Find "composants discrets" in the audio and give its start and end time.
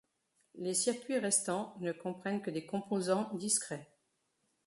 2.65-3.87